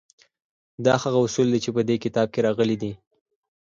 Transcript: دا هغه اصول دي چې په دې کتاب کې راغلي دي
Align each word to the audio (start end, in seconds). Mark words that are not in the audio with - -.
دا 0.85 0.93
هغه 1.03 1.17
اصول 1.25 1.47
دي 1.53 1.59
چې 1.65 1.69
په 1.75 1.81
دې 1.87 1.95
کتاب 2.03 2.27
کې 2.33 2.43
راغلي 2.47 2.77
دي 2.81 2.91